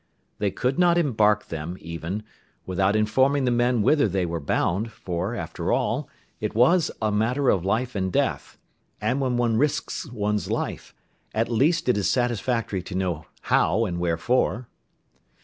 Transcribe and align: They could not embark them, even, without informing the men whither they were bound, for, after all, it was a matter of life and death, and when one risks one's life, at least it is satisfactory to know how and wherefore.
They 0.39 0.49
could 0.49 0.79
not 0.79 0.97
embark 0.97 1.49
them, 1.49 1.77
even, 1.79 2.23
without 2.65 2.95
informing 2.95 3.45
the 3.45 3.51
men 3.51 3.83
whither 3.83 4.07
they 4.07 4.25
were 4.25 4.39
bound, 4.39 4.91
for, 4.91 5.35
after 5.35 5.71
all, 5.71 6.09
it 6.39 6.55
was 6.55 6.89
a 6.99 7.11
matter 7.11 7.49
of 7.51 7.63
life 7.63 7.93
and 7.93 8.11
death, 8.11 8.57
and 8.99 9.21
when 9.21 9.37
one 9.37 9.57
risks 9.57 10.07
one's 10.09 10.49
life, 10.49 10.95
at 11.35 11.51
least 11.51 11.87
it 11.87 11.99
is 11.99 12.09
satisfactory 12.09 12.81
to 12.81 12.95
know 12.95 13.27
how 13.41 13.85
and 13.85 13.99
wherefore. 13.99 14.67